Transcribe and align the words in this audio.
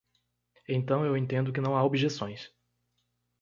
Então 0.67 1.05
eu 1.05 1.15
entendo 1.15 1.53
que 1.53 1.61
não 1.61 1.77
há 1.77 1.83
objeções. 1.83 2.51